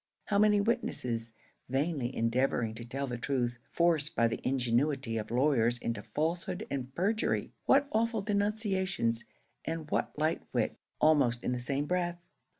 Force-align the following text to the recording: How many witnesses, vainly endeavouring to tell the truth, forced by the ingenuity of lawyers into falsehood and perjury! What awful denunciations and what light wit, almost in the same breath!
How 0.25 0.39
many 0.39 0.59
witnesses, 0.59 1.31
vainly 1.69 2.15
endeavouring 2.15 2.73
to 2.73 2.83
tell 2.83 3.05
the 3.05 3.19
truth, 3.19 3.59
forced 3.69 4.15
by 4.15 4.27
the 4.27 4.39
ingenuity 4.43 5.15
of 5.17 5.29
lawyers 5.29 5.77
into 5.77 6.01
falsehood 6.01 6.65
and 6.71 6.91
perjury! 6.95 7.53
What 7.65 7.87
awful 7.91 8.23
denunciations 8.23 9.25
and 9.63 9.91
what 9.91 10.17
light 10.17 10.41
wit, 10.53 10.75
almost 10.99 11.43
in 11.43 11.51
the 11.51 11.59
same 11.59 11.85
breath! 11.85 12.17